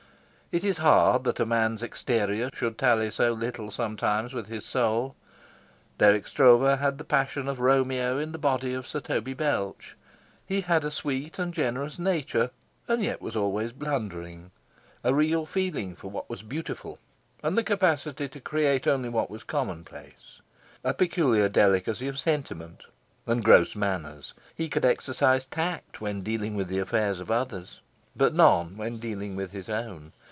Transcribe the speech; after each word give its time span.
It 0.53 0.65
is 0.65 0.79
hard 0.79 1.23
that 1.23 1.39
a 1.39 1.45
man's 1.45 1.81
exterior 1.81 2.49
should 2.53 2.77
tally 2.77 3.09
so 3.09 3.31
little 3.31 3.71
sometimes 3.71 4.33
with 4.33 4.47
his 4.47 4.65
soul. 4.65 5.15
Dirk 5.97 6.27
Stroeve 6.27 6.77
had 6.77 6.97
the 6.97 7.05
passion 7.05 7.47
of 7.47 7.61
Romeo 7.61 8.17
in 8.17 8.33
the 8.33 8.37
body 8.37 8.73
of 8.73 8.85
Sir 8.85 8.99
Toby 8.99 9.33
Belch. 9.33 9.95
He 10.45 10.59
had 10.59 10.83
a 10.83 10.91
sweet 10.91 11.39
and 11.39 11.53
generous 11.53 11.97
nature, 11.97 12.49
and 12.85 13.01
yet 13.01 13.21
was 13.21 13.37
always 13.37 13.71
blundering; 13.71 14.51
a 15.05 15.13
real 15.13 15.45
feeling 15.45 15.95
for 15.95 16.11
what 16.11 16.29
was 16.29 16.43
beautiful 16.43 16.99
and 17.41 17.57
the 17.57 17.63
capacity 17.63 18.27
to 18.27 18.41
create 18.41 18.85
only 18.85 19.07
what 19.07 19.29
was 19.29 19.43
commonplace; 19.45 20.41
a 20.83 20.93
peculiar 20.93 21.47
delicacy 21.47 22.09
of 22.09 22.19
sentiment 22.19 22.83
and 23.25 23.45
gross 23.45 23.73
manners. 23.73 24.33
He 24.53 24.67
could 24.67 24.83
exercise 24.83 25.45
tact 25.45 26.01
when 26.01 26.23
dealing 26.23 26.55
with 26.55 26.67
the 26.67 26.79
affairs 26.79 27.21
of 27.21 27.31
others, 27.31 27.79
but 28.17 28.33
none 28.33 28.75
when 28.75 28.97
dealing 28.97 29.37
with 29.37 29.51
his 29.51 29.69
own. 29.69 30.11